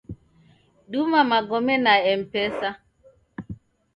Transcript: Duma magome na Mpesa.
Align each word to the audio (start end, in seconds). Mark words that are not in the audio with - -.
Duma 0.91 1.21
magome 1.31 1.75
na 1.83 1.93
Mpesa. 2.19 2.69